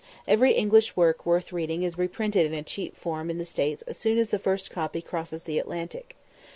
Every 0.27 0.53
English 0.53 0.95
work 0.97 1.27
worth 1.27 1.53
reading 1.53 1.83
is 1.83 1.95
reprinted 1.95 2.47
in 2.47 2.55
a 2.55 2.63
cheap 2.63 2.97
form 2.97 3.29
in 3.29 3.37
the 3.37 3.45
States 3.45 3.83
as 3.83 3.97
soon 3.97 4.17
as 4.17 4.29
the 4.29 4.39
first 4.39 4.71
copy 4.71 4.99
crosses 4.99 5.43
the 5.43 5.59
Atlantic. 5.59 6.15